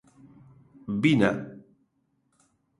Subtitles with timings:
[1.03, 1.29] Vina.